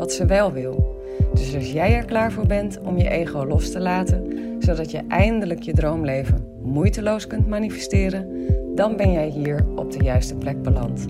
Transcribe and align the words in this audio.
wat 0.00 0.12
ze 0.12 0.26
wel 0.26 0.52
wil. 0.52 1.02
Dus 1.34 1.54
als 1.54 1.72
jij 1.72 1.94
er 1.94 2.04
klaar 2.04 2.32
voor 2.32 2.46
bent 2.46 2.80
om 2.80 2.98
je 2.98 3.08
ego 3.08 3.46
los 3.46 3.70
te 3.70 3.80
laten, 3.80 4.26
zodat 4.58 4.90
je 4.90 5.02
eindelijk 5.08 5.62
je 5.62 5.72
droomleven 5.72 6.58
moeiteloos 6.62 7.26
kunt 7.26 7.48
manifesteren, 7.48 8.46
dan 8.74 8.96
ben 8.96 9.12
jij 9.12 9.28
hier 9.28 9.66
op 9.76 9.92
de 9.92 10.04
juiste 10.04 10.36
plek 10.36 10.62
beland. 10.62 11.06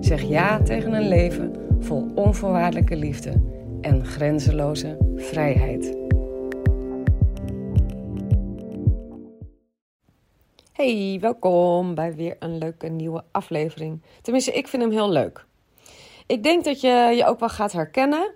Zeg 0.00 0.22
ja 0.22 0.62
tegen 0.62 0.92
een 0.92 1.08
leven 1.08 1.52
vol 1.80 2.10
onvoorwaardelijke 2.14 2.96
liefde 2.96 3.32
en 3.80 4.04
grenzeloze 4.04 4.96
vrijheid. 5.16 5.96
Hey, 10.72 11.18
welkom 11.20 11.94
bij 11.94 12.14
weer 12.14 12.36
een 12.38 12.58
leuke 12.58 12.88
nieuwe 12.88 13.24
aflevering. 13.30 14.02
Tenminste, 14.22 14.52
ik 14.52 14.68
vind 14.68 14.82
hem 14.82 14.92
heel 14.92 15.10
leuk. 15.10 15.46
Ik 16.26 16.42
denk 16.42 16.64
dat 16.64 16.80
je 16.80 17.12
je 17.16 17.24
ook 17.26 17.40
wel 17.40 17.48
gaat 17.48 17.72
herkennen 17.72 18.34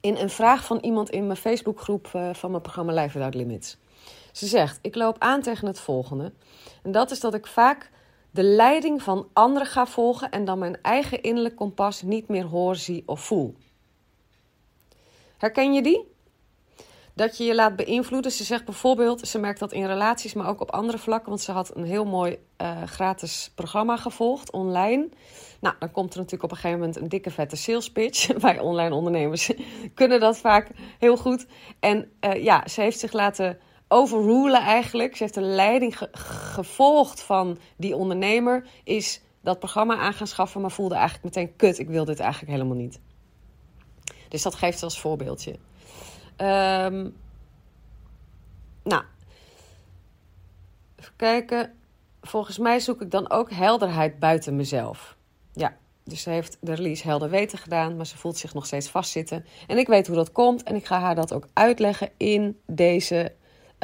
in 0.00 0.16
een 0.16 0.30
vraag 0.30 0.64
van 0.64 0.78
iemand 0.78 1.10
in 1.10 1.26
mijn 1.26 1.38
Facebookgroep 1.38 2.08
eh, 2.12 2.34
van 2.34 2.50
mijn 2.50 2.62
programma 2.62 2.92
Life 2.92 3.12
Without 3.12 3.34
Limits. 3.34 3.78
Ze 4.32 4.46
zegt: 4.46 4.78
Ik 4.82 4.94
loop 4.94 5.16
aan 5.18 5.42
tegen 5.42 5.66
het 5.66 5.80
volgende. 5.80 6.32
En 6.82 6.92
dat 6.92 7.10
is 7.10 7.20
dat 7.20 7.34
ik 7.34 7.46
vaak 7.46 7.90
de 8.30 8.42
leiding 8.42 9.02
van 9.02 9.28
anderen 9.32 9.68
ga 9.68 9.86
volgen 9.86 10.30
en 10.30 10.44
dan 10.44 10.58
mijn 10.58 10.82
eigen 10.82 11.22
innerlijk 11.22 11.56
kompas 11.56 12.02
niet 12.02 12.28
meer 12.28 12.44
hoor, 12.44 12.76
zie 12.76 13.02
of 13.06 13.20
voel. 13.20 13.54
Herken 15.38 15.72
je 15.72 15.82
die? 15.82 16.08
Dat 17.14 17.36
je 17.36 17.44
je 17.44 17.54
laat 17.54 17.76
beïnvloeden. 17.76 18.32
Ze 18.32 18.44
zegt 18.44 18.64
bijvoorbeeld, 18.64 19.28
ze 19.28 19.38
merkt 19.38 19.58
dat 19.58 19.72
in 19.72 19.86
relaties, 19.86 20.34
maar 20.34 20.48
ook 20.48 20.60
op 20.60 20.70
andere 20.70 20.98
vlakken. 20.98 21.28
Want 21.28 21.40
ze 21.40 21.52
had 21.52 21.76
een 21.76 21.84
heel 21.84 22.04
mooi 22.04 22.38
uh, 22.62 22.82
gratis 22.82 23.52
programma 23.54 23.96
gevolgd 23.96 24.52
online. 24.52 25.08
Nou, 25.60 25.74
dan 25.78 25.90
komt 25.90 26.12
er 26.12 26.16
natuurlijk 26.16 26.44
op 26.44 26.50
een 26.50 26.56
gegeven 26.56 26.78
moment 26.78 26.96
een 26.96 27.08
dikke 27.08 27.30
vette 27.30 27.56
sales 27.56 27.92
pitch. 27.92 28.26
Wij 28.42 28.58
online 28.58 28.94
ondernemers 28.94 29.52
kunnen 29.94 30.20
dat 30.20 30.38
vaak 30.38 30.70
heel 30.98 31.16
goed. 31.16 31.46
En 31.80 32.10
uh, 32.20 32.44
ja, 32.44 32.68
ze 32.68 32.80
heeft 32.80 32.98
zich 32.98 33.12
laten 33.12 33.58
overrulen 33.88 34.60
eigenlijk. 34.60 35.16
Ze 35.16 35.22
heeft 35.22 35.34
de 35.34 35.40
leiding 35.40 35.98
ge 35.98 36.08
gevolgd 36.12 37.22
van 37.22 37.58
die 37.76 37.96
ondernemer. 37.96 38.66
Is 38.84 39.22
dat 39.40 39.58
programma 39.58 39.96
aan 39.96 40.12
gaan 40.12 40.26
schaffen, 40.26 40.60
maar 40.60 40.70
voelde 40.70 40.94
eigenlijk 40.94 41.24
meteen 41.24 41.56
kut. 41.56 41.78
Ik 41.78 41.88
wil 41.88 42.04
dit 42.04 42.20
eigenlijk 42.20 42.52
helemaal 42.52 42.76
niet. 42.76 43.00
Dus 44.28 44.42
dat 44.42 44.54
geeft 44.54 44.82
als 44.82 45.00
voorbeeldje. 45.00 45.50
Um, 46.36 47.16
nou, 48.82 49.02
even 50.96 51.12
kijken. 51.16 51.74
Volgens 52.20 52.58
mij 52.58 52.80
zoek 52.80 53.00
ik 53.00 53.10
dan 53.10 53.30
ook 53.30 53.50
helderheid 53.50 54.18
buiten 54.18 54.56
mezelf. 54.56 55.18
Dus 56.04 56.22
ze 56.22 56.30
heeft 56.30 56.56
de 56.60 56.74
release 56.74 57.06
helder 57.06 57.30
weten 57.30 57.58
gedaan, 57.58 57.96
maar 57.96 58.06
ze 58.06 58.18
voelt 58.18 58.38
zich 58.38 58.54
nog 58.54 58.66
steeds 58.66 58.88
vastzitten. 58.88 59.44
En 59.66 59.78
ik 59.78 59.86
weet 59.86 60.06
hoe 60.06 60.16
dat 60.16 60.32
komt 60.32 60.62
en 60.62 60.74
ik 60.74 60.86
ga 60.86 61.00
haar 61.00 61.14
dat 61.14 61.32
ook 61.32 61.48
uitleggen 61.52 62.10
in 62.16 62.58
deze 62.66 63.32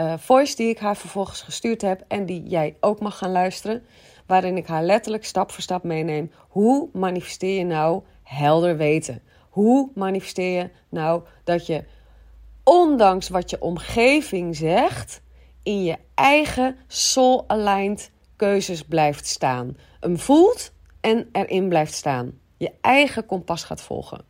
uh, 0.00 0.15
voice 0.19 0.56
die 0.56 0.69
ik 0.69 0.78
haar 0.78 0.97
vervolgens 0.97 1.43
gestuurd 1.43 1.82
heb 1.82 2.05
en 2.09 2.26
die 2.26 2.43
jij 2.43 2.76
ook 2.81 3.00
mag 3.00 3.19
gaan 3.19 3.32
luisteren. 3.32 3.84
Waarin 4.26 4.56
ik 4.56 4.66
haar 4.66 4.84
letterlijk 4.84 5.25
stap 5.25 5.50
voor 5.50 5.62
stap 5.62 5.82
meeneem. 5.82 6.31
Hoe 6.49 6.88
manifesteer 6.93 7.59
je 7.59 7.65
nou 7.65 8.03
helder 8.22 8.76
weten? 8.76 9.22
Hoe 9.50 9.91
manifesteer 9.94 10.59
je 10.59 10.71
nou 10.88 11.22
dat 11.44 11.66
je, 11.66 11.84
ondanks 12.65 13.28
wat 13.28 13.50
je 13.50 13.60
omgeving 13.60 14.56
zegt, 14.56 15.21
in 15.62 15.84
je 15.84 15.97
eigen 16.15 16.76
soul-aligned 16.87 18.10
keuzes 18.37 18.82
blijft 18.82 19.26
staan? 19.26 19.76
Hem 20.00 20.19
voelt 20.19 20.72
en 21.06 21.28
erin 21.33 21.69
blijft 21.69 21.93
staan. 21.93 22.39
Je 22.56 22.72
eigen 22.81 23.27
kompas 23.27 23.65
gaat 23.65 23.83
volgen. 23.83 24.25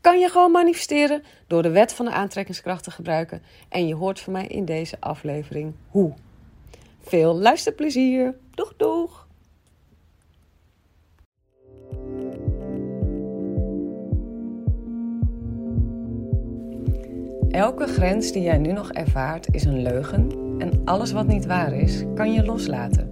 Kan 0.00 0.18
je 0.18 0.28
gewoon 0.28 0.50
manifesteren 0.50 1.22
door 1.46 1.62
de 1.62 1.70
wet 1.70 1.92
van 1.92 2.04
de 2.04 2.12
aantrekkingskracht 2.12 2.84
te 2.84 2.90
gebruiken. 2.90 3.42
En 3.68 3.86
je 3.86 3.94
hoort 3.94 4.20
van 4.20 4.32
mij 4.32 4.46
in 4.46 4.64
deze 4.64 4.96
aflevering 5.00 5.74
hoe. 5.88 6.12
Veel 7.00 7.34
luisterplezier. 7.34 8.34
Doeg 8.50 8.74
doeg! 8.76 9.26
Elke 17.50 17.86
grens 17.86 18.32
die 18.32 18.42
jij 18.42 18.58
nu 18.58 18.72
nog 18.72 18.92
ervaart 18.92 19.54
is 19.54 19.64
een 19.64 19.82
leugen 19.82 20.30
en 20.58 20.82
alles 20.84 21.12
wat 21.12 21.26
niet 21.26 21.46
waar 21.46 21.72
is, 21.72 22.04
kan 22.14 22.32
je 22.32 22.44
loslaten. 22.44 23.11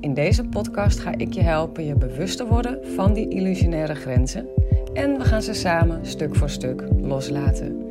In 0.00 0.14
deze 0.14 0.44
podcast 0.44 1.00
ga 1.00 1.12
ik 1.16 1.32
je 1.32 1.42
helpen 1.42 1.84
je 1.84 1.94
bewust 1.94 2.36
te 2.36 2.46
worden 2.46 2.78
van 2.94 3.12
die 3.12 3.28
illusionaire 3.28 3.94
grenzen 3.94 4.46
en 4.92 5.18
we 5.18 5.24
gaan 5.24 5.42
ze 5.42 5.54
samen 5.54 6.06
stuk 6.06 6.36
voor 6.36 6.50
stuk 6.50 6.84
loslaten. 7.00 7.84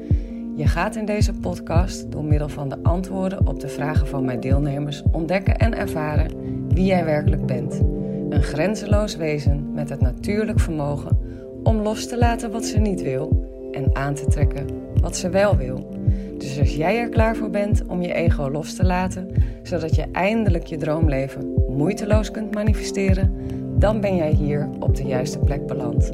Je 0.55 0.67
gaat 0.67 0.95
in 0.95 1.05
deze 1.05 1.33
podcast 1.33 2.11
door 2.11 2.23
middel 2.23 2.49
van 2.49 2.69
de 2.69 2.77
antwoorden 2.83 3.47
op 3.47 3.59
de 3.59 3.67
vragen 3.67 4.07
van 4.07 4.25
mijn 4.25 4.39
deelnemers 4.39 5.03
ontdekken 5.11 5.57
en 5.57 5.77
ervaren 5.77 6.31
wie 6.67 6.85
jij 6.85 7.05
werkelijk 7.05 7.45
bent. 7.45 7.81
Een 8.29 8.43
grenzeloos 8.43 9.15
wezen 9.15 9.73
met 9.73 9.89
het 9.89 10.01
natuurlijk 10.01 10.59
vermogen 10.59 11.19
om 11.63 11.81
los 11.81 12.07
te 12.07 12.17
laten 12.17 12.51
wat 12.51 12.65
ze 12.65 12.79
niet 12.79 13.01
wil 13.01 13.47
en 13.71 13.95
aan 13.95 14.13
te 14.13 14.25
trekken 14.25 14.67
wat 15.01 15.17
ze 15.17 15.29
wel 15.29 15.57
wil. 15.57 15.98
Dus 16.39 16.59
als 16.59 16.75
jij 16.75 16.99
er 16.99 17.09
klaar 17.09 17.35
voor 17.35 17.49
bent 17.49 17.85
om 17.87 18.01
je 18.01 18.13
ego 18.13 18.49
los 18.49 18.75
te 18.75 18.85
laten, 18.85 19.33
zodat 19.63 19.95
je 19.95 20.05
eindelijk 20.11 20.65
je 20.65 20.77
droomleven 20.77 21.53
moeiteloos 21.67 22.31
kunt 22.31 22.53
manifesteren, 22.53 23.35
dan 23.79 24.01
ben 24.01 24.15
jij 24.15 24.31
hier 24.31 24.69
op 24.79 24.95
de 24.95 25.03
juiste 25.03 25.39
plek 25.39 25.65
beland. 25.65 26.11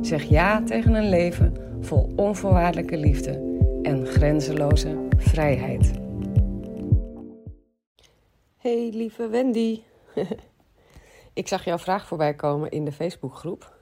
Zeg 0.00 0.22
ja 0.22 0.62
tegen 0.62 0.94
een 0.94 1.08
leven 1.08 1.56
vol 1.80 2.12
onvoorwaardelijke 2.16 2.96
liefde 2.96 3.58
en 3.82 4.06
grenzeloze 4.06 5.06
vrijheid. 5.16 5.92
Hey 8.56 8.90
lieve 8.92 9.28
Wendy. 9.28 9.80
ik 11.40 11.48
zag 11.48 11.64
jouw 11.64 11.78
vraag 11.78 12.06
voorbij 12.06 12.34
komen 12.34 12.70
in 12.70 12.84
de 12.84 12.92
Facebookgroep. 12.92 13.80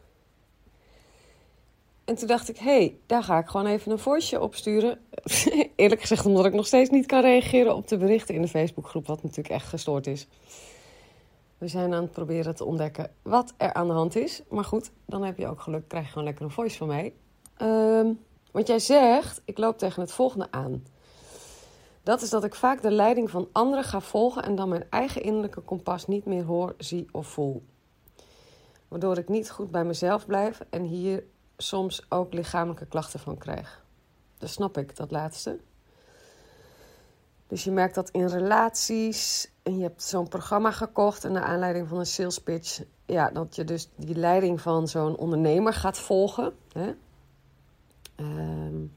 En 2.10 2.16
toen 2.16 2.28
dacht 2.28 2.48
ik, 2.48 2.59
hé, 2.59 2.65
hey, 2.65 2.98
daar 3.06 3.22
ga 3.22 3.38
ik 3.38 3.48
gewoon 3.48 3.66
even 3.66 3.93
een 3.93 3.98
voiceje 3.98 4.43
opsturen. 4.43 5.00
Eerlijk 5.76 6.00
gezegd, 6.00 6.26
omdat 6.26 6.44
ik 6.44 6.53
nog 6.53 6.66
steeds 6.66 6.91
niet 6.91 7.06
kan 7.06 7.21
reageren 7.21 7.75
op 7.75 7.88
de 7.88 7.97
berichten 7.97 8.34
in 8.34 8.43
de 8.43 8.48
Facebookgroep, 8.48 9.06
wat 9.06 9.22
natuurlijk 9.22 9.54
echt 9.54 9.69
gestoord 9.69 10.06
is. 10.06 10.26
We 11.59 11.69
zijn 11.69 11.94
aan 11.94 12.03
het 12.03 12.12
proberen 12.12 12.54
te 12.54 12.65
ontdekken 12.65 13.10
wat 13.22 13.54
er 13.56 13.72
aan 13.72 13.87
de 13.87 13.93
hand 13.93 14.16
is. 14.16 14.43
Maar 14.49 14.65
goed, 14.65 14.91
dan 15.06 15.25
heb 15.25 15.38
je 15.38 15.47
ook 15.47 15.60
geluk, 15.60 15.88
krijg 15.88 16.04
je 16.04 16.10
gewoon 16.10 16.26
lekker 16.26 16.44
een 16.44 16.50
voice 16.50 16.76
van 16.76 16.87
mij. 16.87 17.12
Um, 17.62 18.20
want 18.50 18.66
jij 18.66 18.78
zegt, 18.78 19.43
ik 19.44 19.59
loop 19.59 19.78
tegen 19.78 20.03
het 20.03 20.12
volgende 20.12 20.47
aan. 20.50 20.84
Dat 22.03 22.22
is 22.22 22.31
dat 22.31 22.44
ik 22.44 22.54
vaak 22.54 22.82
de 22.82 22.91
leiding 22.91 23.31
van 23.31 23.49
anderen 23.53 23.84
ga 23.84 24.00
volgen 24.00 24.43
en 24.43 24.54
dan 24.54 24.69
mijn 24.69 24.87
eigen 24.91 25.22
innerlijke 25.22 25.60
kompas 25.60 26.06
niet 26.06 26.25
meer 26.25 26.44
hoor, 26.44 26.75
zie 26.78 27.09
of 27.12 27.26
voel. 27.26 27.62
Waardoor 28.88 29.19
ik 29.19 29.28
niet 29.28 29.50
goed 29.50 29.70
bij 29.70 29.84
mezelf 29.84 30.26
blijf 30.26 30.61
en 30.70 30.82
hier 30.82 31.25
soms 31.62 32.07
ook 32.09 32.33
lichamelijke 32.33 32.87
klachten 32.87 33.21
van 33.21 33.39
krijg. 33.39 33.85
Dat 34.39 34.51
snap 34.51 34.79
ik, 34.79 34.97
dat 34.97 35.11
laatste. 35.11 35.59
Dus 37.47 37.65
je 37.65 37.71
merkt 37.71 37.95
dat 37.95 38.11
in 38.11 38.27
relaties 38.27 39.51
en 39.62 39.77
je 39.77 39.83
hebt 39.83 40.03
zo'n 40.03 40.29
programma 40.29 40.71
gekocht 40.71 41.25
en 41.25 41.33
naar 41.33 41.43
aanleiding 41.43 41.89
van 41.89 41.99
een 41.99 42.07
sales 42.07 42.39
pitch, 42.39 42.83
ja, 43.07 43.31
dat 43.31 43.57
je 43.57 43.65
dus 43.65 43.89
die 43.97 44.17
leiding 44.17 44.61
van 44.61 44.89
zo'n 44.89 45.17
ondernemer 45.17 45.73
gaat 45.73 45.99
volgen. 45.99 46.53
Hè? 46.73 46.95
Um, 48.17 48.93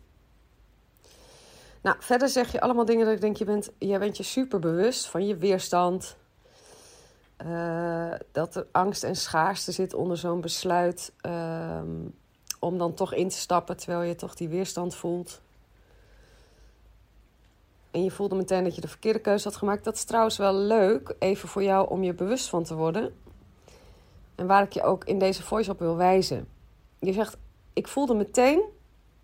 nou, 1.82 1.96
verder 2.00 2.30
zeg 2.30 2.52
je 2.52 2.62
allemaal 2.62 2.86
dingen 2.86 3.06
dat 3.06 3.14
ik 3.16 3.22
denk, 3.22 3.38
je 3.38 3.46
bent, 3.46 3.72
jij 3.78 4.00
bent 4.00 4.18
je 4.18 4.24
super 4.24 4.60
bewust 4.60 5.08
van 5.08 5.28
je 5.28 5.38
weerstand. 5.38 6.18
Uh, 7.46 8.14
dat 8.32 8.56
er 8.56 8.68
angst 8.72 9.04
en 9.04 9.16
schaarste 9.16 9.72
zit 9.72 9.94
onder 9.94 10.18
zo'n 10.18 10.42
besluit 10.42 11.14
um, 11.26 12.16
om 12.64 12.78
dan 12.78 12.94
toch 12.94 13.14
in 13.14 13.30
te 13.30 13.38
stappen 13.38 13.78
terwijl 13.78 14.02
je 14.02 14.16
toch 14.16 14.36
die 14.36 14.48
weerstand 14.48 14.96
voelt. 14.96 15.42
En 17.92 18.04
je 18.04 18.12
voelde 18.12 18.36
meteen 18.36 18.64
dat 18.64 18.76
je 18.76 18.82
de 18.82 18.88
verkeerde 18.88 19.20
keuze 19.20 19.48
had 19.48 19.58
gemaakt. 19.58 19.84
Dat 19.84 19.96
is 19.96 20.04
trouwens 20.04 20.38
wel 20.38 20.54
leuk, 20.54 21.16
even 21.20 21.50
voor 21.50 21.64
jou 21.64 21.90
om 21.90 22.04
je 22.04 22.14
bewust 22.14 22.50
van 22.50 22.64
te 22.64 22.76
worden. 22.76 23.16
En 24.36 24.48
waar 24.48 24.64
ik 24.64 24.74
je 24.74 24.84
ook 24.84 25.04
in 25.04 25.20
deze 25.20 25.44
voice 25.44 25.72
op 25.72 25.80
wil 25.80 25.96
wijzen. 25.96 26.48
Je 27.00 27.14
zegt, 27.14 27.38
ik 27.74 27.88
voelde 27.88 28.14
meteen 28.14 28.64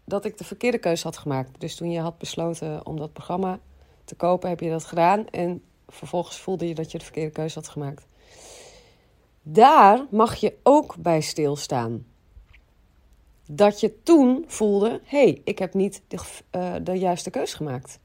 dat 0.05 0.25
ik 0.25 0.37
de 0.37 0.43
verkeerde 0.43 0.77
keuze 0.77 1.03
had 1.03 1.17
gemaakt. 1.17 1.59
Dus 1.59 1.75
toen 1.75 1.91
je 1.91 1.99
had 1.99 2.17
besloten 2.17 2.85
om 2.85 2.97
dat 2.97 3.13
programma 3.13 3.59
te 4.03 4.15
kopen, 4.15 4.49
heb 4.49 4.59
je 4.59 4.69
dat 4.69 4.85
gedaan. 4.85 5.27
En 5.27 5.63
vervolgens 5.87 6.39
voelde 6.39 6.67
je 6.67 6.75
dat 6.75 6.91
je 6.91 6.97
de 6.97 7.03
verkeerde 7.03 7.31
keuze 7.31 7.59
had 7.59 7.69
gemaakt. 7.69 8.07
Daar 9.41 10.05
mag 10.09 10.35
je 10.35 10.57
ook 10.63 10.95
bij 10.97 11.21
stilstaan. 11.21 12.05
Dat 13.51 13.79
je 13.79 14.03
toen 14.03 14.43
voelde: 14.47 15.01
hey, 15.03 15.41
ik 15.43 15.59
heb 15.59 15.73
niet 15.73 16.01
de, 16.07 16.17
uh, 16.55 16.75
de 16.81 16.93
juiste 16.93 17.29
keuze 17.29 17.55
gemaakt. 17.55 17.99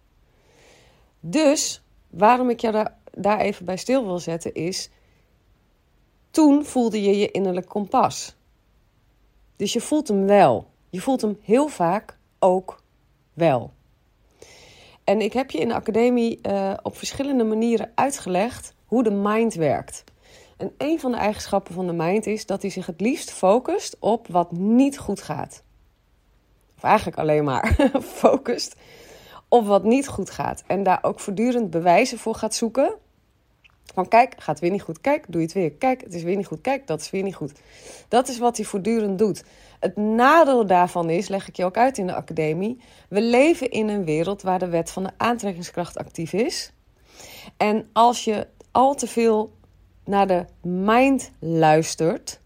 Dus 1.20 1.82
waarom 2.11 2.50
ik 2.50 2.61
je 2.61 2.70
daar, 2.70 2.96
daar 3.12 3.41
even 3.41 3.64
bij 3.64 3.76
stil 3.76 4.05
wil 4.05 4.19
zetten 4.19 4.55
is. 4.55 4.91
Toen 6.31 6.64
voelde 6.64 7.02
je 7.02 7.19
je 7.19 7.31
innerlijk 7.31 7.69
kompas. 7.69 8.37
Dus 9.56 9.73
je 9.73 9.81
voelt 9.81 10.08
hem 10.08 10.26
wel. 10.26 10.67
Je 10.91 11.00
voelt 11.00 11.20
hem 11.20 11.38
heel 11.41 11.69
vaak 11.69 12.19
ook 12.38 12.82
wel. 13.32 13.73
En 15.05 15.20
ik 15.20 15.32
heb 15.32 15.50
je 15.50 15.58
in 15.58 15.69
de 15.69 15.75
academie 15.75 16.38
uh, 16.43 16.75
op 16.82 16.97
verschillende 16.97 17.44
manieren 17.44 17.93
uitgelegd 17.94 18.75
hoe 18.85 19.02
de 19.02 19.11
mind 19.11 19.55
werkt. 19.55 20.05
En 20.56 20.75
een 20.79 21.01
van 21.01 21.11
de 21.11 21.17
eigenschappen 21.17 21.75
van 21.75 21.87
de 21.87 21.93
mind 21.93 22.27
is 22.27 22.47
dat 22.47 22.62
hij 22.62 22.71
zich 22.71 22.87
het 22.87 23.01
liefst 23.01 23.31
focust 23.31 23.97
op 23.99 24.27
wat 24.29 24.53
niet 24.53 24.99
goed 24.99 25.23
gaat. 25.23 25.62
Of 26.77 26.83
eigenlijk 26.83 27.19
alleen 27.19 27.45
maar 27.45 27.91
focust 28.03 28.77
op 29.49 29.67
wat 29.67 29.85
niet 29.85 30.09
goed 30.09 30.31
gaat. 30.31 30.62
En 30.67 30.83
daar 30.83 30.99
ook 31.03 31.21
voortdurend 31.21 31.71
bewijzen 31.71 32.19
voor 32.19 32.35
gaat 32.35 32.55
zoeken. 32.55 32.95
Van 33.95 34.09
kijk, 34.09 34.35
gaat 34.39 34.61
weer 34.61 34.71
niet 34.71 34.83
goed. 34.83 35.01
Kijk, 35.01 35.25
doe 35.29 35.41
je 35.41 35.47
het 35.47 35.56
weer. 35.56 35.73
Kijk, 35.73 36.01
het 36.01 36.15
is 36.15 36.23
weer 36.23 36.37
niet 36.37 36.47
goed. 36.47 36.61
Kijk, 36.61 36.87
dat 36.87 37.00
is 37.00 37.11
weer 37.11 37.23
niet 37.23 37.35
goed. 37.35 37.53
Dat 38.09 38.29
is 38.29 38.39
wat 38.39 38.57
hij 38.57 38.67
voortdurend 38.67 39.19
doet. 39.19 39.45
Het 39.81 39.97
nadeel 39.97 40.67
daarvan 40.67 41.11
is, 41.11 41.29
leg 41.29 41.49
ik 41.49 41.57
je 41.57 41.65
ook 41.65 41.77
uit 41.77 41.99
in 41.99 42.07
de 42.07 42.15
academie, 42.15 42.81
we 43.09 43.21
leven 43.21 43.71
in 43.71 43.89
een 43.89 44.05
wereld 44.05 44.43
waar 44.43 44.59
de 44.59 44.69
wet 44.69 44.91
van 44.91 45.03
de 45.03 45.11
aantrekkingskracht 45.17 45.99
actief 45.99 46.33
is. 46.33 46.73
En 47.57 47.89
als 47.93 48.25
je 48.25 48.47
al 48.71 48.95
te 48.95 49.07
veel 49.07 49.53
naar 50.05 50.27
de 50.27 50.45
mind 50.62 51.31
luistert, 51.39 52.41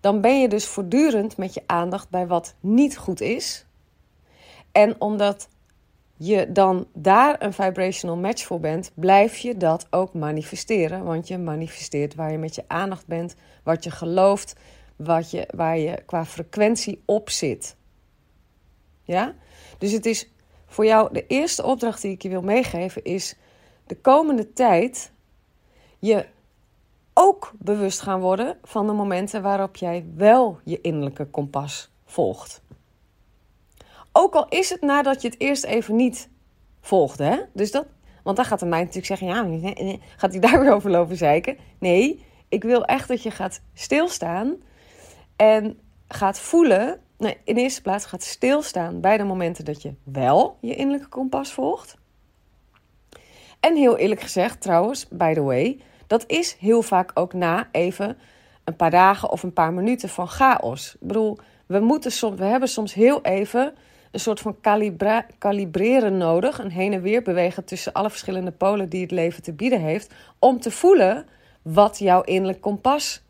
dan 0.00 0.20
ben 0.20 0.40
je 0.40 0.48
dus 0.48 0.66
voortdurend 0.66 1.36
met 1.36 1.54
je 1.54 1.62
aandacht 1.66 2.10
bij 2.10 2.26
wat 2.26 2.54
niet 2.60 2.96
goed 2.96 3.20
is. 3.20 3.66
En 4.72 5.00
omdat 5.00 5.48
je 6.16 6.52
dan 6.52 6.86
daar 6.92 7.42
een 7.42 7.52
vibrational 7.52 8.16
match 8.16 8.44
voor 8.44 8.60
bent, 8.60 8.90
blijf 8.94 9.38
je 9.38 9.56
dat 9.56 9.86
ook 9.90 10.14
manifesteren. 10.14 11.04
Want 11.04 11.28
je 11.28 11.38
manifesteert 11.38 12.14
waar 12.14 12.32
je 12.32 12.38
met 12.38 12.54
je 12.54 12.64
aandacht 12.66 13.06
bent, 13.06 13.34
wat 13.62 13.84
je 13.84 13.90
gelooft, 13.90 14.56
wat 14.96 15.30
je, 15.30 15.48
waar 15.54 15.78
je 15.78 16.02
qua 16.06 16.24
frequentie 16.24 17.02
op 17.04 17.30
zit. 17.30 17.76
Ja? 19.02 19.34
Dus 19.78 19.92
het 19.92 20.06
is 20.06 20.30
voor 20.66 20.84
jou 20.84 21.12
de 21.12 21.26
eerste 21.26 21.64
opdracht 21.64 22.02
die 22.02 22.12
ik 22.12 22.22
je 22.22 22.28
wil 22.28 22.42
meegeven 22.42 23.04
is 23.04 23.36
de 23.86 23.96
komende 24.00 24.52
tijd 24.52 25.12
je 25.98 26.26
ook 27.14 27.52
bewust 27.58 28.00
gaan 28.00 28.20
worden 28.20 28.58
van 28.62 28.86
de 28.86 28.92
momenten 28.92 29.42
waarop 29.42 29.76
jij 29.76 30.06
wel 30.14 30.58
je 30.64 30.80
innerlijke 30.80 31.26
kompas 31.26 31.90
volgt. 32.04 32.62
Ook 34.12 34.34
al 34.34 34.48
is 34.48 34.70
het 34.70 34.80
nadat 34.80 35.22
je 35.22 35.28
het 35.28 35.40
eerst 35.40 35.64
even 35.64 35.96
niet 35.96 36.28
volgde. 36.80 37.24
Hè? 37.24 37.38
Dus 37.52 37.70
dat, 37.70 37.86
want 38.22 38.36
dan 38.36 38.44
gaat 38.46 38.60
de 38.60 38.66
mij 38.66 38.78
natuurlijk 38.78 39.06
zeggen: 39.06 39.26
ja, 39.26 39.94
gaat 40.16 40.30
hij 40.30 40.40
daar 40.40 40.60
weer 40.62 40.72
over 40.72 40.90
lopen 40.90 41.16
zeiken? 41.16 41.56
Nee, 41.78 42.24
ik 42.48 42.62
wil 42.62 42.84
echt 42.84 43.08
dat 43.08 43.22
je 43.22 43.30
gaat 43.30 43.60
stilstaan 43.74 44.56
en 45.36 45.78
gaat 46.08 46.38
voelen. 46.38 47.00
Nee, 47.18 47.36
in 47.44 47.56
eerste 47.56 47.82
plaats 47.82 48.04
gaat 48.04 48.22
stilstaan 48.22 49.00
bij 49.00 49.16
de 49.16 49.24
momenten 49.24 49.64
dat 49.64 49.82
je 49.82 49.94
wel 50.02 50.56
je 50.60 50.74
innerlijke 50.74 51.08
kompas 51.08 51.52
volgt. 51.52 51.96
En 53.60 53.76
heel 53.76 53.96
eerlijk 53.96 54.20
gezegd, 54.20 54.60
trouwens, 54.60 55.08
by 55.08 55.34
the 55.34 55.42
way, 55.42 55.80
dat 56.12 56.24
is 56.26 56.56
heel 56.58 56.82
vaak 56.82 57.10
ook 57.14 57.32
na 57.32 57.68
even 57.70 58.18
een 58.64 58.76
paar 58.76 58.90
dagen 58.90 59.30
of 59.30 59.42
een 59.42 59.52
paar 59.52 59.72
minuten 59.72 60.08
van 60.08 60.28
chaos. 60.28 60.94
Ik 60.94 61.06
bedoel, 61.06 61.38
we, 61.66 61.80
moeten 61.80 62.12
soms, 62.12 62.38
we 62.38 62.44
hebben 62.44 62.68
soms 62.68 62.94
heel 62.94 63.22
even 63.22 63.74
een 64.10 64.20
soort 64.20 64.40
van 64.40 64.56
kalibreren 65.38 66.16
nodig. 66.16 66.58
Een 66.58 66.70
heen 66.70 66.92
en 66.92 67.02
weer 67.02 67.22
bewegen 67.22 67.64
tussen 67.64 67.92
alle 67.92 68.10
verschillende 68.10 68.50
polen 68.50 68.88
die 68.88 69.00
het 69.00 69.10
leven 69.10 69.42
te 69.42 69.52
bieden 69.52 69.80
heeft. 69.80 70.14
Om 70.38 70.60
te 70.60 70.70
voelen 70.70 71.26
wat 71.62 71.98
jouw 71.98 72.22
innerlijk 72.22 72.60
kompas 72.60 73.22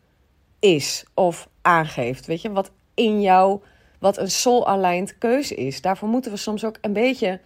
is 0.59 1.05
of 1.13 1.49
aangeeft. 1.61 2.25
Weet 2.25 2.41
je, 2.41 2.51
wat 2.51 2.71
in 2.93 3.21
jou, 3.21 3.59
wat 3.99 4.17
een 4.17 4.31
soul-aligned 4.31 5.17
keuze 5.17 5.55
is. 5.55 5.81
Daarvoor 5.81 6.09
moeten 6.09 6.31
we 6.31 6.37
soms 6.37 6.65
ook 6.65 6.77
een 6.81 6.93
beetje 6.93 7.39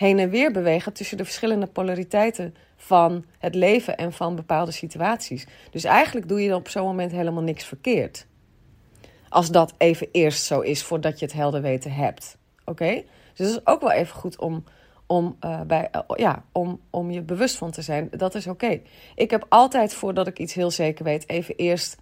heen 0.00 0.18
en 0.18 0.30
weer 0.30 0.52
bewegen 0.52 0.92
tussen 0.92 1.16
de 1.16 1.24
verschillende 1.24 1.66
polariteiten 1.66 2.54
van 2.76 3.24
het 3.38 3.54
leven 3.54 3.96
en 3.96 4.12
van 4.12 4.36
bepaalde 4.36 4.70
situaties. 4.70 5.46
Dus 5.70 5.84
eigenlijk 5.84 6.28
doe 6.28 6.42
je 6.42 6.54
op 6.54 6.68
zo'n 6.68 6.86
moment 6.86 7.12
helemaal 7.12 7.42
niks 7.42 7.64
verkeerd. 7.64 8.26
Als 9.28 9.50
dat 9.50 9.74
even 9.78 10.08
eerst 10.12 10.44
zo 10.44 10.60
is 10.60 10.82
voordat 10.82 11.18
je 11.18 11.24
het 11.24 11.34
helder 11.34 11.62
weten 11.62 11.92
hebt. 11.92 12.36
Oké? 12.64 13.02
Dus 13.34 13.46
dat 13.46 13.48
is 13.48 13.66
ook 13.66 13.80
wel 13.80 13.90
even 13.90 14.14
goed 14.14 14.38
om, 14.38 14.64
om, 15.06 15.36
uh, 15.44 15.60
bij, 15.60 15.88
uh, 15.92 16.00
ja, 16.16 16.44
om, 16.52 16.80
om 16.90 17.10
je 17.10 17.22
bewust 17.22 17.56
van 17.56 17.70
te 17.70 17.82
zijn. 17.82 18.08
Dat 18.10 18.34
is 18.34 18.46
oké. 18.46 18.80
Ik 19.14 19.30
heb 19.30 19.46
altijd 19.48 19.94
voordat 19.94 20.26
ik 20.26 20.38
iets 20.38 20.54
heel 20.54 20.70
zeker 20.70 21.04
weet, 21.04 21.28
even 21.28 21.56
eerst. 21.56 21.96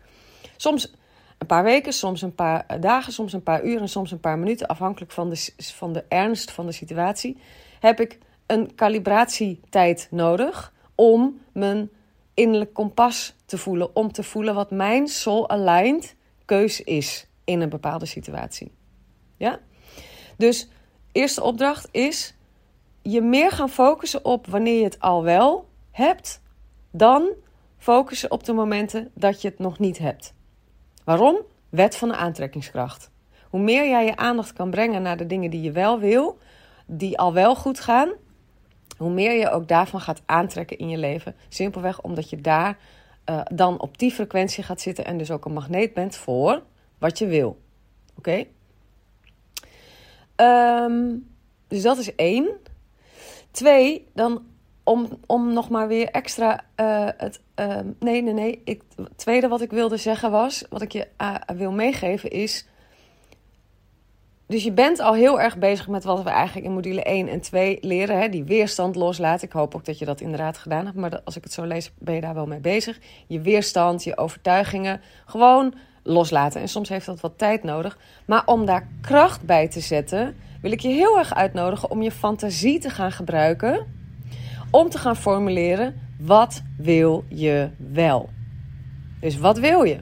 Soms 0.56 0.94
een 1.38 1.46
paar 1.46 1.64
weken, 1.64 1.92
soms 1.92 2.22
een 2.22 2.34
paar 2.34 2.64
eh, 2.66 2.80
dagen, 2.80 3.12
soms 3.12 3.32
een 3.32 3.42
paar 3.42 3.64
uren, 3.64 3.88
soms 3.88 4.10
een 4.10 4.20
paar 4.20 4.38
minuten, 4.38 4.66
afhankelijk 4.66 5.12
van 5.12 5.30
de, 5.30 5.50
van 5.56 5.92
de 5.92 6.04
ernst 6.08 6.50
van 6.50 6.66
de 6.66 6.72
situatie, 6.72 7.36
heb 7.80 8.00
ik 8.00 8.18
een 8.46 8.74
calibratietijd 8.74 10.08
nodig 10.10 10.72
om 10.94 11.40
mijn 11.52 11.90
innerlijk 12.34 12.74
kompas 12.74 13.36
te 13.46 13.58
voelen. 13.58 13.96
Om 13.96 14.12
te 14.12 14.22
voelen 14.22 14.54
wat 14.54 14.70
mijn 14.70 15.08
soul-aligned 15.08 16.16
keus 16.44 16.80
is 16.80 17.26
in 17.44 17.60
een 17.60 17.68
bepaalde 17.68 18.06
situatie. 18.06 18.72
Ja? 19.36 19.60
Dus 20.36 20.68
eerste 21.12 21.42
opdracht 21.42 21.88
is 21.90 22.34
je 23.02 23.20
meer 23.20 23.50
gaan 23.50 23.70
focussen 23.70 24.24
op 24.24 24.46
wanneer 24.46 24.78
je 24.78 24.84
het 24.84 25.00
al 25.00 25.22
wel 25.22 25.68
hebt, 25.90 26.42
dan 26.90 27.28
focussen 27.78 28.30
op 28.30 28.44
de 28.44 28.52
momenten 28.52 29.10
dat 29.14 29.42
je 29.42 29.48
het 29.48 29.58
nog 29.58 29.78
niet 29.78 29.98
hebt. 29.98 30.34
Waarom? 31.04 31.40
Wet 31.68 31.96
van 31.96 32.08
de 32.08 32.16
aantrekkingskracht. 32.16 33.10
Hoe 33.50 33.60
meer 33.60 33.88
jij 33.88 34.04
je 34.04 34.16
aandacht 34.16 34.52
kan 34.52 34.70
brengen 34.70 35.02
naar 35.02 35.16
de 35.16 35.26
dingen 35.26 35.50
die 35.50 35.62
je 35.62 35.72
wel 35.72 35.98
wil, 35.98 36.38
die 36.90 37.18
al 37.18 37.32
wel 37.32 37.56
goed 37.56 37.80
gaan, 37.80 38.12
hoe 38.96 39.10
meer 39.10 39.32
je 39.32 39.50
ook 39.50 39.68
daarvan 39.68 40.00
gaat 40.00 40.22
aantrekken 40.26 40.78
in 40.78 40.88
je 40.88 40.98
leven. 40.98 41.34
Simpelweg 41.48 42.00
omdat 42.00 42.30
je 42.30 42.40
daar 42.40 42.78
uh, 43.30 43.40
dan 43.54 43.80
op 43.80 43.98
die 43.98 44.10
frequentie 44.10 44.64
gaat 44.64 44.80
zitten 44.80 45.04
en 45.04 45.18
dus 45.18 45.30
ook 45.30 45.44
een 45.44 45.52
magneet 45.52 45.94
bent 45.94 46.16
voor 46.16 46.62
wat 46.98 47.18
je 47.18 47.26
wil. 47.26 47.58
Oké? 48.16 48.44
Um, 50.36 51.28
dus 51.68 51.82
dat 51.82 51.98
is 51.98 52.14
één. 52.14 52.48
Twee, 53.50 54.06
dan 54.14 54.42
om, 54.84 55.08
om 55.26 55.52
nog 55.52 55.68
maar 55.68 55.88
weer 55.88 56.08
extra 56.10 56.64
uh, 56.76 57.08
het. 57.16 57.40
Uh, 57.56 57.78
nee, 57.98 58.22
nee, 58.22 58.34
nee. 58.34 58.60
Ik, 58.64 58.82
het 58.96 59.18
tweede 59.18 59.48
wat 59.48 59.60
ik 59.60 59.70
wilde 59.70 59.96
zeggen 59.96 60.30
was, 60.30 60.64
wat 60.70 60.82
ik 60.82 60.92
je 60.92 61.08
uh, 61.22 61.34
wil 61.56 61.72
meegeven 61.72 62.30
is. 62.30 62.66
Dus 64.48 64.64
je 64.64 64.72
bent 64.72 65.00
al 65.00 65.14
heel 65.14 65.40
erg 65.40 65.56
bezig 65.56 65.88
met 65.88 66.04
wat 66.04 66.22
we 66.22 66.30
eigenlijk 66.30 66.66
in 66.66 66.72
module 66.72 67.02
1 67.02 67.28
en 67.28 67.40
2 67.40 67.78
leren. 67.80 68.18
Hè? 68.18 68.28
Die 68.28 68.44
weerstand 68.44 68.96
loslaten. 68.96 69.46
Ik 69.46 69.52
hoop 69.52 69.74
ook 69.74 69.84
dat 69.84 69.98
je 69.98 70.04
dat 70.04 70.20
inderdaad 70.20 70.58
gedaan 70.58 70.84
hebt. 70.84 70.96
Maar 70.96 71.20
als 71.24 71.36
ik 71.36 71.44
het 71.44 71.52
zo 71.52 71.64
lees, 71.64 71.92
ben 71.98 72.14
je 72.14 72.20
daar 72.20 72.34
wel 72.34 72.46
mee 72.46 72.60
bezig. 72.60 72.98
Je 73.26 73.40
weerstand, 73.40 74.04
je 74.04 74.16
overtuigingen. 74.16 75.00
Gewoon 75.26 75.74
loslaten. 76.02 76.60
En 76.60 76.68
soms 76.68 76.88
heeft 76.88 77.06
dat 77.06 77.20
wat 77.20 77.38
tijd 77.38 77.62
nodig. 77.62 77.98
Maar 78.26 78.42
om 78.46 78.64
daar 78.64 78.88
kracht 79.00 79.42
bij 79.42 79.68
te 79.68 79.80
zetten, 79.80 80.36
wil 80.60 80.72
ik 80.72 80.80
je 80.80 80.88
heel 80.88 81.18
erg 81.18 81.34
uitnodigen 81.34 81.90
om 81.90 82.02
je 82.02 82.10
fantasie 82.10 82.78
te 82.78 82.90
gaan 82.90 83.12
gebruiken. 83.12 83.86
Om 84.70 84.88
te 84.88 84.98
gaan 84.98 85.16
formuleren: 85.16 86.00
wat 86.20 86.62
wil 86.76 87.24
je 87.28 87.70
wel? 87.76 88.28
Dus 89.20 89.38
wat 89.38 89.58
wil 89.58 89.82
je? 89.82 89.98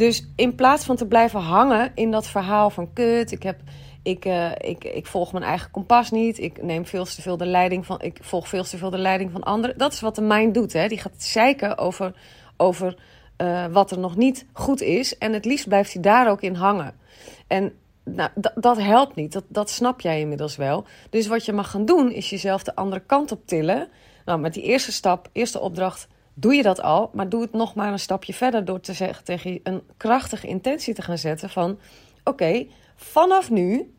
Dus 0.00 0.26
in 0.36 0.54
plaats 0.54 0.84
van 0.84 0.96
te 0.96 1.06
blijven 1.06 1.40
hangen 1.40 1.92
in 1.94 2.10
dat 2.10 2.26
verhaal 2.26 2.70
van 2.70 2.92
kut, 2.92 3.32
ik, 3.32 3.42
heb, 3.42 3.60
ik, 4.02 4.24
uh, 4.24 4.50
ik, 4.58 4.84
ik 4.84 5.06
volg 5.06 5.32
mijn 5.32 5.44
eigen 5.44 5.70
kompas 5.70 6.10
niet, 6.10 6.38
ik 6.38 6.62
neem 6.62 6.86
veel 6.86 7.04
te 7.04 7.22
veel 7.22 7.36
de 7.36 7.46
leiding 7.46 7.86
van, 7.86 8.00
ik 8.00 8.18
volg 8.20 8.48
veel 8.48 8.64
te 8.64 8.78
veel 8.78 8.90
de 8.90 8.98
leiding 8.98 9.30
van 9.30 9.42
anderen. 9.42 9.78
Dat 9.78 9.92
is 9.92 10.00
wat 10.00 10.14
de 10.14 10.22
mind 10.22 10.54
doet. 10.54 10.72
Hè? 10.72 10.88
Die 10.88 10.98
gaat 10.98 11.22
zeiken 11.22 11.78
over, 11.78 12.14
over 12.56 12.96
uh, 13.42 13.66
wat 13.66 13.90
er 13.90 13.98
nog 13.98 14.16
niet 14.16 14.46
goed 14.52 14.80
is. 14.80 15.18
En 15.18 15.32
het 15.32 15.44
liefst 15.44 15.68
blijft 15.68 15.92
hij 15.92 16.02
daar 16.02 16.30
ook 16.30 16.40
in 16.40 16.54
hangen. 16.54 16.94
En 17.46 17.72
nou, 18.04 18.30
dat 18.54 18.78
helpt 18.78 19.14
niet. 19.14 19.32
Dat, 19.32 19.44
dat 19.48 19.70
snap 19.70 20.00
jij 20.00 20.20
inmiddels 20.20 20.56
wel. 20.56 20.84
Dus 21.10 21.26
wat 21.26 21.44
je 21.44 21.52
mag 21.52 21.70
gaan 21.70 21.84
doen, 21.84 22.12
is 22.12 22.30
jezelf 22.30 22.62
de 22.62 22.74
andere 22.74 23.02
kant 23.06 23.32
op 23.32 23.46
tillen. 23.46 23.88
Nou, 24.24 24.40
met 24.40 24.54
die 24.54 24.62
eerste 24.62 24.92
stap, 24.92 25.28
eerste 25.32 25.60
opdracht, 25.60 26.08
doe 26.40 26.54
je 26.54 26.62
dat 26.62 26.82
al. 26.82 27.10
Maar 27.14 27.28
doe 27.28 27.40
het 27.40 27.52
nog 27.52 27.74
maar 27.74 27.92
een 27.92 27.98
stapje 27.98 28.34
verder 28.34 28.64
door 28.64 28.80
te 28.80 28.92
zeggen 28.92 29.24
tegen 29.24 29.52
je 29.52 29.60
een 29.62 29.82
krachtige 29.96 30.46
intentie 30.46 30.94
te 30.94 31.02
gaan 31.02 31.18
zetten 31.18 31.50
van... 31.50 31.78
Oké, 32.24 32.66
vanaf 32.96 33.50
nu 33.50 33.94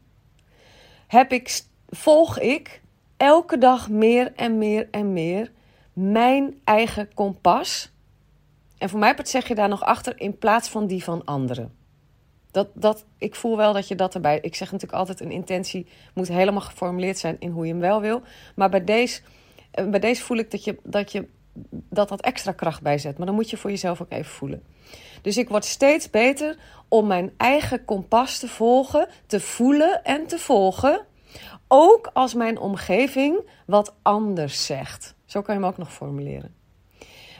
heb 1.08 1.32
ik, 1.32 1.62
volg 1.90 2.40
ik 2.40 2.82
elke 3.18 3.58
dag 3.58 3.90
meer 3.90 4.34
en 4.36 4.58
meer 4.58 4.88
en 4.92 5.14
meer 5.14 5.52
mijn 5.94 6.60
eigen 6.64 7.14
kompas. 7.14 7.92
En 8.78 8.90
voor 8.90 9.00
mij 9.00 9.16
zeg 9.24 9.48
je 9.48 9.56
daar 9.56 9.70
nog 9.70 9.82
achter 9.84 10.20
in 10.20 10.38
plaats 10.38 10.70
van 10.70 10.88
die 10.88 11.04
van 11.04 11.26
anderen. 11.26 11.74
Dat, 12.52 12.68
dat, 12.74 13.06
ik 13.18 13.36
voel 13.36 13.58
wel 13.58 13.74
dat 13.74 13.88
je 13.88 13.96
dat 13.96 14.16
erbij. 14.16 14.40
Ik 14.42 14.56
zeg 14.56 14.72
natuurlijk 14.72 15.00
altijd: 15.00 15.20
een 15.20 15.32
intentie 15.32 15.88
moet 16.14 16.28
helemaal 16.28 16.62
geformuleerd 16.62 17.18
zijn 17.18 17.36
in 17.40 17.52
hoe 17.52 17.66
je 17.66 17.72
hem 17.72 17.82
wel 17.82 18.02
wil. 18.02 18.22
Maar 18.56 18.70
bij 18.70 18.84
deze, 18.84 19.22
eh, 19.72 19.90
bij 19.90 20.00
deze 20.00 20.24
voel 20.24 20.38
ik 20.38 20.52
dat 20.52 20.64
je, 20.64 20.78
dat 20.84 21.12
je 21.12 21.28
dat 21.70 22.10
dat 22.10 22.22
extra 22.22 22.52
kracht 22.52 22.82
bijzet. 22.82 23.18
Maar 23.18 23.26
dan 23.26 23.36
moet 23.36 23.50
je 23.50 23.58
voor 23.58 23.70
jezelf 23.70 24.02
ook 24.02 24.12
even 24.12 24.32
voelen. 24.32 24.64
Dus 25.22 25.38
ik 25.38 25.50
word 25.50 25.66
steeds 25.66 26.10
beter 26.10 26.58
om 26.88 27.08
mijn 27.08 27.34
eigen 27.38 27.86
kompas 27.86 28.40
te 28.40 28.48
volgen, 28.48 29.08
te 29.26 29.40
voelen 29.40 30.04
en 30.04 30.28
te 30.28 30.40
volgen. 30.40 31.06
Ook 31.68 32.10
als 32.14 32.34
mijn 32.34 32.60
omgeving 32.60 33.40
wat 33.66 33.94
anders 34.02 34.66
zegt. 34.66 35.16
Zo 35.26 35.42
kan 35.42 35.56
je 35.56 35.62
hem 35.62 35.70
ook 35.70 35.78
nog 35.78 35.94
formuleren. 35.94 36.56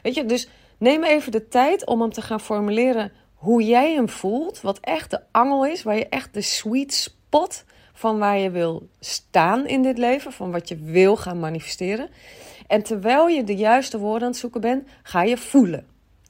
Weet 0.02 0.14
je, 0.14 0.26
dus 0.26 0.48
neem 0.78 1.04
even 1.04 1.32
de 1.32 1.48
tijd 1.48 1.86
om 1.86 2.00
hem 2.00 2.12
te 2.12 2.22
gaan 2.22 2.40
formuleren 2.40 3.12
hoe 3.34 3.62
jij 3.62 3.94
hem 3.94 4.08
voelt. 4.08 4.60
Wat 4.60 4.78
echt 4.80 5.10
de 5.10 5.20
angel 5.30 5.66
is, 5.66 5.82
waar 5.82 5.96
je 5.96 6.08
echt 6.08 6.34
de 6.34 6.40
sweet 6.40 6.94
spot 6.94 7.64
van 7.92 8.18
waar 8.18 8.38
je 8.38 8.50
wil 8.50 8.88
staan 9.00 9.66
in 9.66 9.82
dit 9.82 9.98
leven, 9.98 10.32
van 10.32 10.50
wat 10.50 10.68
je 10.68 10.76
wil 10.76 11.16
gaan 11.16 11.40
manifesteren. 11.40 12.10
En 12.72 12.82
terwijl 12.82 13.28
je 13.28 13.44
de 13.44 13.56
juiste 13.56 13.98
woorden 13.98 14.22
aan 14.22 14.28
het 14.28 14.40
zoeken 14.40 14.60
bent, 14.60 14.88
ga 15.02 15.22
je 15.22 15.36
voelen. 15.36 15.86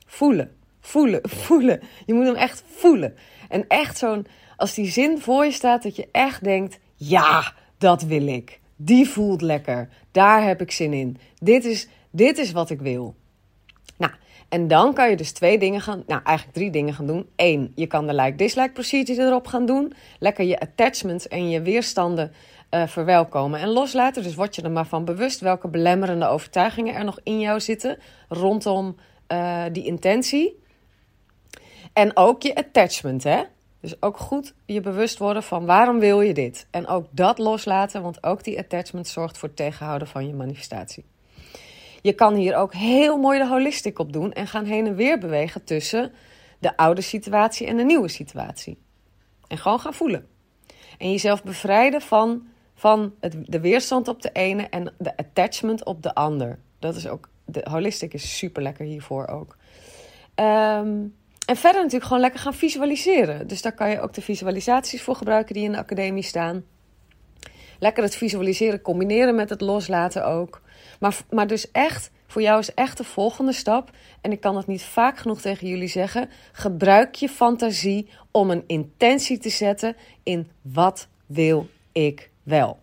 Voelen, 0.07 0.51
voelen, 0.81 1.21
voelen. 1.45 1.81
Je 2.07 2.15
moet 2.15 2.27
hem 2.27 2.35
echt 2.35 2.63
voelen. 2.67 3.15
En 3.49 3.65
echt 3.69 3.99
zo'n, 3.99 4.27
als 4.57 4.75
die 4.75 4.91
zin 4.91 5.21
voor 5.21 5.45
je 5.45 5.51
staat, 5.51 5.83
dat 5.83 5.97
je 5.97 6.09
echt 6.13 6.45
denkt: 6.45 6.79
ja, 6.95 7.55
dat 7.79 8.03
wil 8.03 8.27
ik. 8.27 8.61
Die 8.77 9.09
voelt 9.09 9.43
lekker. 9.43 9.89
Daar 10.11 10.45
heb 10.45 10.61
ik 10.61 10.71
zin 10.71 10.93
in. 10.93 11.17
Dit 11.39 11.65
is, 11.65 11.89
dit 12.11 12.39
is 12.39 12.53
wat 12.53 12.71
ik 12.71 12.81
wil. 12.81 13.15
En 14.52 14.68
dan 14.68 14.94
kan 14.94 15.11
je 15.11 15.16
dus 15.16 15.32
twee 15.32 15.59
dingen 15.59 15.80
gaan, 15.80 16.02
nou 16.06 16.21
eigenlijk 16.25 16.56
drie 16.56 16.71
dingen 16.71 16.94
gaan 16.94 17.06
doen. 17.06 17.28
Eén, 17.37 17.73
je 17.75 17.87
kan 17.87 18.06
de 18.06 18.14
like-dislike 18.14 18.73
procedure 18.73 19.23
erop 19.23 19.47
gaan 19.47 19.66
doen. 19.66 19.92
Lekker 20.18 20.44
je 20.44 20.61
attachments 20.61 21.28
en 21.28 21.50
je 21.50 21.62
weerstanden 21.62 22.32
uh, 22.71 22.87
verwelkomen 22.87 23.61
en 23.61 23.68
loslaten. 23.68 24.23
Dus 24.23 24.35
word 24.35 24.54
je 24.54 24.62
er 24.62 24.71
maar 24.71 24.87
van 24.87 25.04
bewust 25.04 25.40
welke 25.40 25.68
belemmerende 25.68 26.26
overtuigingen 26.26 26.94
er 26.94 27.04
nog 27.04 27.18
in 27.23 27.40
jou 27.40 27.61
zitten 27.61 27.99
rondom 28.28 28.97
uh, 29.28 29.64
die 29.73 29.85
intentie. 29.85 30.62
En 31.92 32.16
ook 32.16 32.42
je 32.42 32.54
attachment, 32.54 33.25
hè? 33.25 33.42
Dus 33.80 34.02
ook 34.02 34.16
goed 34.16 34.54
je 34.66 34.80
bewust 34.80 35.18
worden 35.18 35.42
van 35.42 35.66
waarom 35.66 35.99
wil 35.99 36.21
je 36.21 36.35
dit. 36.35 36.66
En 36.71 36.87
ook 36.87 37.06
dat 37.11 37.38
loslaten, 37.38 38.02
want 38.02 38.25
ook 38.25 38.44
die 38.44 38.59
attachment 38.59 39.09
zorgt 39.09 39.38
voor 39.38 39.49
het 39.49 39.56
tegenhouden 39.56 40.09
van 40.09 40.26
je 40.26 40.35
manifestatie. 40.35 41.04
Je 42.02 42.12
kan 42.12 42.35
hier 42.35 42.56
ook 42.56 42.75
heel 42.75 43.16
mooi 43.16 43.38
de 43.38 43.47
holistic 43.47 43.99
op 43.99 44.12
doen 44.12 44.32
en 44.32 44.47
gaan 44.47 44.64
heen 44.64 44.87
en 44.87 44.94
weer 44.94 45.18
bewegen 45.18 45.64
tussen 45.64 46.12
de 46.59 46.76
oude 46.76 47.00
situatie 47.00 47.66
en 47.66 47.76
de 47.76 47.85
nieuwe 47.85 48.09
situatie. 48.09 48.78
En 49.49 49.59
gewoon 49.59 49.80
gaan 49.80 49.94
voelen. 49.94 50.26
En 50.99 51.11
jezelf 51.11 51.42
bevrijden 51.42 52.00
van 52.00 52.47
van 52.75 53.14
het, 53.21 53.37
de 53.47 53.61
weerstand 53.61 54.09
op 54.09 54.23
de 54.23 54.30
ene 54.32 54.62
en 54.62 54.94
de 54.99 55.16
attachment 55.16 55.85
op 55.85 56.02
de 56.02 56.14
ander. 56.14 56.59
Dat 56.78 56.97
is 56.97 57.06
ook, 57.06 57.28
de 57.44 57.66
holistic 57.71 58.14
is 58.14 58.38
super 58.38 58.62
lekker 58.62 58.85
hiervoor 58.85 59.26
ook. 59.26 59.56
Ehm, 60.35 60.99
en 61.47 61.56
verder 61.56 61.80
natuurlijk 61.80 62.04
gewoon 62.04 62.21
lekker 62.21 62.40
gaan 62.40 62.54
visualiseren. 62.54 63.47
Dus 63.47 63.62
daar 63.62 63.75
kan 63.75 63.90
je 63.90 64.00
ook 64.00 64.12
de 64.12 64.23
visualisaties 64.23 65.02
voor 65.02 65.14
gebruiken 65.14 65.54
die 65.54 65.64
in 65.64 65.73
de 65.73 65.78
academie 65.78 66.23
staan. 66.23 66.64
Lekker 67.78 68.02
het 68.02 68.16
visualiseren 68.16 68.80
combineren 68.80 69.35
met 69.35 69.50
het 69.50 69.61
loslaten 69.61 70.26
ook. 70.26 70.62
Maar, 71.02 71.21
maar 71.30 71.47
dus 71.47 71.71
echt, 71.71 72.11
voor 72.26 72.42
jou 72.42 72.59
is 72.59 72.75
echt 72.75 72.97
de 72.97 73.04
volgende 73.04 73.52
stap. 73.52 73.90
En 74.21 74.32
ik 74.32 74.40
kan 74.40 74.56
het 74.56 74.66
niet 74.66 74.82
vaak 74.82 75.18
genoeg 75.18 75.40
tegen 75.40 75.68
jullie 75.68 75.88
zeggen. 75.88 76.30
Gebruik 76.52 77.14
je 77.14 77.28
fantasie 77.28 78.09
om 78.30 78.50
een 78.50 78.64
intentie 78.66 79.38
te 79.38 79.49
zetten 79.49 79.97
in 80.23 80.50
wat 80.61 81.09
wil 81.26 81.68
ik 81.92 82.30
wel. 82.42 82.78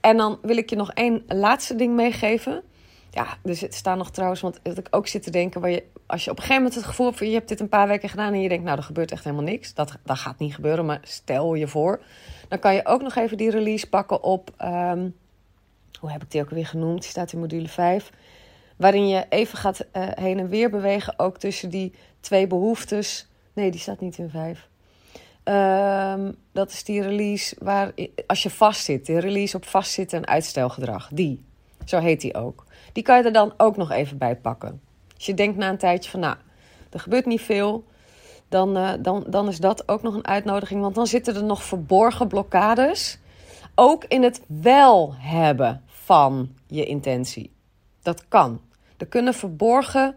En 0.00 0.16
dan 0.16 0.38
wil 0.42 0.56
ik 0.56 0.70
je 0.70 0.76
nog 0.76 0.92
één 0.92 1.22
laatste 1.26 1.74
ding 1.74 1.94
meegeven. 1.94 2.62
Ja, 3.10 3.26
er 3.44 3.66
staan 3.68 3.98
nog 3.98 4.10
trouwens, 4.10 4.40
want 4.40 4.60
dat 4.62 4.78
ik 4.78 4.88
ook 4.90 5.06
zit 5.06 5.22
te 5.22 5.30
denken, 5.30 5.60
waar 5.60 5.70
je, 5.70 5.84
als 6.06 6.24
je 6.24 6.30
op 6.30 6.36
een 6.36 6.42
gegeven 6.42 6.62
moment 6.62 6.80
het 6.80 6.90
gevoel 6.90 7.06
hebt, 7.06 7.18
je 7.18 7.26
hebt 7.26 7.48
dit 7.48 7.60
een 7.60 7.68
paar 7.68 7.88
weken 7.88 8.08
gedaan 8.08 8.32
en 8.32 8.40
je 8.40 8.48
denkt, 8.48 8.64
nou, 8.64 8.76
er 8.76 8.84
gebeurt 8.84 9.12
echt 9.12 9.24
helemaal 9.24 9.44
niks. 9.44 9.74
Dat, 9.74 9.96
dat 10.04 10.18
gaat 10.18 10.38
niet 10.38 10.54
gebeuren, 10.54 10.86
maar 10.86 11.00
stel 11.02 11.54
je 11.54 11.68
voor. 11.68 12.02
Dan 12.48 12.58
kan 12.58 12.74
je 12.74 12.86
ook 12.86 13.02
nog 13.02 13.14
even 13.14 13.36
die 13.36 13.50
release 13.50 13.88
pakken 13.88 14.22
op, 14.22 14.50
ehm, 14.56 15.08
hoe 16.00 16.10
heb 16.10 16.22
ik 16.22 16.30
die 16.30 16.40
ook 16.40 16.50
weer 16.50 16.66
genoemd? 16.66 17.00
Die 17.00 17.10
staat 17.10 17.32
in 17.32 17.38
module 17.38 17.68
5. 17.68 18.10
Waarin 18.76 19.08
je 19.08 19.26
even 19.28 19.58
gaat 19.58 19.86
uh, 19.92 20.08
heen 20.14 20.38
en 20.38 20.48
weer 20.48 20.70
bewegen, 20.70 21.18
ook 21.18 21.38
tussen 21.38 21.70
die 21.70 21.92
twee 22.20 22.46
behoeftes. 22.46 23.28
Nee, 23.52 23.70
die 23.70 23.80
staat 23.80 24.00
niet 24.00 24.18
in 24.18 24.30
5. 24.30 24.68
Ehm, 25.44 26.32
dat 26.52 26.70
is 26.70 26.84
die 26.84 27.02
release 27.02 27.56
waar, 27.58 27.92
als 28.26 28.42
je 28.42 28.50
vastzit, 28.50 29.06
de 29.06 29.18
release 29.18 29.56
op 29.56 29.64
vastzitten 29.64 30.18
en 30.18 30.26
uitstelgedrag. 30.26 31.08
Die, 31.12 31.44
zo 31.84 31.98
heet 31.98 32.20
die 32.20 32.34
ook. 32.34 32.64
Die 32.92 33.02
kan 33.02 33.18
je 33.18 33.24
er 33.24 33.32
dan 33.32 33.54
ook 33.56 33.76
nog 33.76 33.90
even 33.90 34.18
bij 34.18 34.36
pakken. 34.36 34.80
Als 35.14 35.26
je 35.26 35.34
denkt 35.34 35.56
na 35.56 35.68
een 35.68 35.78
tijdje 35.78 36.10
van, 36.10 36.20
nou, 36.20 36.36
er 36.90 37.00
gebeurt 37.00 37.26
niet 37.26 37.40
veel, 37.40 37.84
dan, 38.48 38.76
uh, 38.76 38.92
dan, 39.00 39.24
dan 39.28 39.48
is 39.48 39.58
dat 39.58 39.88
ook 39.88 40.02
nog 40.02 40.14
een 40.14 40.26
uitnodiging. 40.26 40.80
Want 40.80 40.94
dan 40.94 41.06
zitten 41.06 41.34
er 41.34 41.44
nog 41.44 41.62
verborgen 41.62 42.28
blokkades, 42.28 43.18
ook 43.74 44.04
in 44.04 44.22
het 44.22 44.42
wel 44.46 45.14
hebben 45.18 45.82
van 45.86 46.54
je 46.66 46.84
intentie. 46.84 47.52
Dat 48.02 48.28
kan. 48.28 48.60
Er 48.96 49.06
kunnen 49.06 49.34
verborgen 49.34 50.16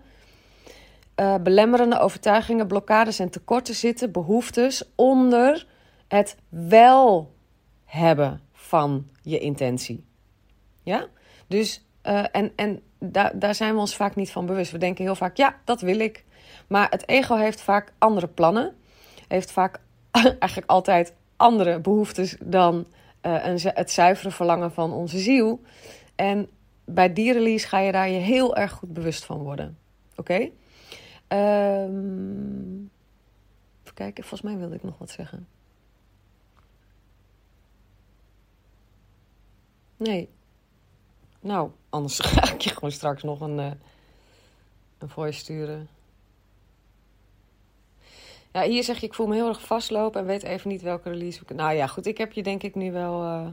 uh, 1.19 1.35
belemmerende 1.35 1.99
overtuigingen, 1.99 2.67
blokkades 2.67 3.19
en 3.19 3.29
tekorten 3.29 3.75
zitten, 3.75 4.11
behoeftes 4.11 4.83
onder 4.95 5.67
het 6.07 6.37
wel 6.49 7.33
hebben 7.85 8.41
van 8.53 9.07
je 9.21 9.39
intentie. 9.39 10.05
Ja? 10.83 11.05
Dus, 11.47 11.85
uh, 12.03 12.25
en, 12.31 12.51
en 12.55 12.81
daar 13.33 13.55
zijn 13.55 13.73
we 13.73 13.79
ons 13.79 13.95
vaak 13.95 14.15
niet 14.15 14.31
van 14.31 14.45
bewust. 14.45 14.71
We 14.71 14.77
denken 14.77 15.03
heel 15.03 15.15
vaak, 15.15 15.37
ja, 15.37 15.55
dat 15.63 15.81
wil 15.81 15.99
ik. 15.99 16.25
Maar 16.67 16.89
het 16.89 17.07
ego 17.07 17.35
heeft 17.35 17.61
vaak 17.61 17.93
andere 17.97 18.27
plannen. 18.27 18.75
Heeft 19.27 19.51
vaak 19.51 19.79
eigenlijk 20.39 20.69
altijd 20.69 21.13
andere 21.35 21.79
behoeftes 21.79 22.37
dan 22.39 22.85
een, 23.21 23.59
het 23.63 23.91
zuivere 23.91 24.31
verlangen 24.31 24.71
van 24.71 24.93
onze 24.93 25.19
ziel. 25.19 25.62
En 26.15 26.50
bij 26.86 27.13
die 27.13 27.33
release 27.33 27.67
ga 27.67 27.79
je 27.79 27.91
daar 27.91 28.09
je 28.09 28.19
heel 28.19 28.55
erg 28.55 28.71
goed 28.71 28.93
bewust 28.93 29.25
van 29.25 29.38
worden. 29.38 29.77
Oké? 30.15 30.50
Um, 31.27 32.91
even 33.81 33.93
kijken, 33.93 34.24
volgens 34.24 34.41
mij 34.41 34.57
wilde 34.57 34.75
ik 34.75 34.83
nog 34.83 34.97
wat 34.97 35.09
zeggen. 35.09 35.47
Nee. 39.97 40.29
Nou, 41.39 41.71
anders 41.89 42.19
ga 42.24 42.53
ik 42.53 42.62
je 42.62 42.69
gewoon 42.69 42.91
straks 42.91 43.24
nog 43.24 43.41
een, 43.41 43.59
uh, 43.59 43.71
een 44.97 45.09
voice 45.09 45.39
sturen. 45.39 45.88
Ja, 48.57 48.63
hier 48.63 48.83
zeg 48.83 48.99
je, 48.99 49.05
ik 49.05 49.13
voel 49.13 49.27
me 49.27 49.35
heel 49.35 49.47
erg 49.47 49.61
vastlopen 49.61 50.21
en 50.21 50.27
weet 50.27 50.43
even 50.43 50.69
niet 50.69 50.81
welke 50.81 51.09
release. 51.09 51.41
Nou 51.55 51.73
ja, 51.73 51.87
goed, 51.87 52.05
ik 52.05 52.17
heb 52.17 52.31
je 52.31 52.43
denk 52.43 52.63
ik 52.63 52.75
nu 52.75 52.91
wel... 52.91 53.23
Uh... 53.23 53.47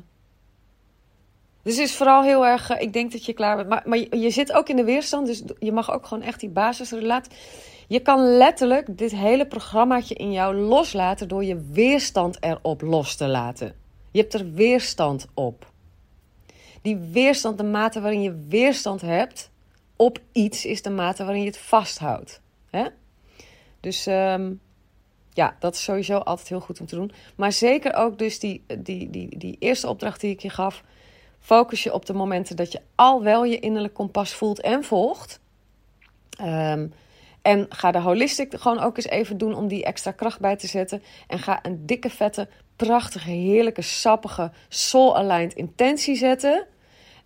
Dus 1.63 1.79
is 1.79 1.97
vooral 1.97 2.23
heel 2.23 2.47
erg, 2.47 2.71
uh, 2.71 2.81
ik 2.81 2.93
denk 2.93 3.13
dat 3.13 3.25
je 3.25 3.33
klaar 3.33 3.57
bent. 3.57 3.69
Maar, 3.69 3.83
maar 3.85 3.99
je, 3.99 4.31
zit 4.31 4.53
ook 4.53 4.69
in 4.69 4.77
de 4.77 4.85
weerstand, 4.85 5.27
dus 5.27 5.43
je 5.59 5.73
mag 5.73 5.93
ook 5.93 6.07
gewoon 6.07 6.23
echt 6.23 6.41
die 6.41 6.49
basisrelatie. 6.49 7.33
Je 7.89 8.01
kan 8.01 8.37
letterlijk 8.37 8.99
dit 8.99 9.11
hele 9.11 9.47
programmaatje 9.47 10.15
in 10.15 10.33
jou 10.33 10.55
loslaten 10.55 11.29
door 11.29 11.45
je 11.45 11.69
weerstand 11.73 12.43
erop 12.43 12.81
los 12.81 13.17
te 13.17 13.27
laten. 13.27 13.75
Je 14.11 14.21
hebt 14.21 14.35
er 14.35 14.53
weerstand 14.53 15.27
op. 15.35 15.73
Die 16.83 16.97
weerstand, 16.97 17.59
de 17.59 17.65
mate 17.65 18.01
waarin 18.01 18.23
je 18.23 18.45
weerstand 18.49 19.01
hebt 19.01 19.51
op 19.97 20.19
iets, 20.33 20.65
is 20.65 20.83
de 20.83 20.91
mate 20.91 21.25
waarin 21.25 21.43
je 21.43 21.49
het 21.49 21.59
vasthoudt. 21.59 22.43
Dus 23.81 24.07
um, 24.07 24.61
ja, 25.35 25.57
dat 25.59 25.75
is 25.75 25.83
sowieso 25.83 26.19
altijd 26.19 26.49
heel 26.49 26.61
goed 26.61 26.81
om 26.81 26.87
te 26.87 26.97
doen. 26.97 27.13
Maar 27.37 27.53
zeker 27.53 27.95
ook 27.95 28.19
dus 28.19 28.39
die, 28.39 28.65
die, 28.79 29.11
die, 29.11 29.39
die 29.39 29.57
eerste 29.59 29.89
opdracht 29.89 30.21
die 30.21 30.31
ik 30.31 30.41
je 30.41 30.51
gaf. 30.51 30.83
Focus 31.41 31.83
je 31.83 31.93
op 31.93 32.07
de 32.07 32.13
momenten 32.13 32.57
dat 32.57 32.73
je 32.73 32.81
al 32.95 33.23
wel 33.23 33.45
je 33.45 33.59
innerlijk 33.59 33.95
kompas 33.95 34.35
voelt 34.35 34.61
en 34.61 34.85
volgt. 34.85 35.41
Um, 36.41 36.93
en 37.43 37.67
ga 37.69 37.91
de 37.91 38.01
holistic 38.01 38.61
gewoon 38.61 38.79
ook 38.79 38.97
eens 38.97 39.07
even 39.07 39.39
doen 39.39 39.55
om 39.55 39.69
die 39.69 39.85
extra 39.85 40.11
kracht 40.11 40.41
bij 40.41 40.57
te 40.57 40.67
zetten. 40.67 41.03
En 41.27 41.39
ga 41.39 41.65
een 41.65 41.87
dikke, 41.87 42.11
vette, 42.11 42.49
prachtige, 42.77 43.31
heerlijke, 43.31 43.83
sappige, 43.83 44.53
soul-aligned 44.69 45.55
intentie 45.55 46.17
zetten. 46.17 46.67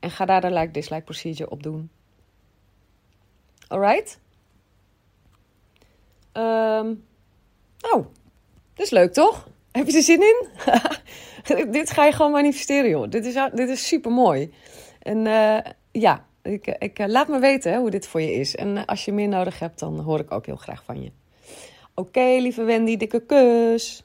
En 0.00 0.10
ga 0.10 0.24
daar 0.24 0.40
de 0.40 0.50
like-dislike 0.50 1.02
procedure 1.02 1.50
op 1.50 1.62
doen. 1.62 1.90
Alright? 3.68 4.18
Um, 6.32 7.04
nou, 7.80 8.04
dat 8.74 8.86
is 8.86 8.90
leuk 8.90 9.12
toch? 9.12 9.48
Heb 9.72 9.86
je 9.86 9.96
er 9.96 10.02
zin 10.02 10.20
in? 10.20 10.48
dit 11.72 11.90
ga 11.90 12.04
je 12.04 12.12
gewoon 12.12 12.32
manifesteren, 12.32 12.90
joh. 12.90 13.08
Dit 13.10 13.26
is, 13.26 13.34
dit 13.52 13.68
is 13.68 13.86
super 13.86 14.10
mooi. 14.10 14.52
En 15.02 15.26
uh, 15.26 15.58
ja, 15.92 16.26
ik, 16.42 16.66
ik, 16.78 16.98
laat 17.06 17.28
me 17.28 17.38
weten 17.38 17.78
hoe 17.78 17.90
dit 17.90 18.06
voor 18.06 18.20
je 18.20 18.32
is. 18.32 18.56
En 18.56 18.84
als 18.84 19.04
je 19.04 19.12
meer 19.12 19.28
nodig 19.28 19.58
hebt, 19.58 19.78
dan 19.78 19.98
hoor 20.00 20.20
ik 20.20 20.32
ook 20.32 20.46
heel 20.46 20.56
graag 20.56 20.84
van 20.84 21.02
je. 21.02 21.10
Oké, 21.94 22.36
lieve 22.38 22.62
Wendy, 22.62 22.96
dikke 22.96 23.20
kus. 23.20 24.04